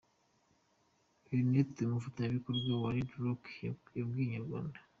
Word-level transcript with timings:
Herniette 1.27 1.81
umufatanyabikorwa 1.83 2.71
wa 2.83 2.89
Red 2.95 3.11
Rocks 3.23 3.55
yabwiye 3.97 4.25
Inyarwanda. 4.27 4.79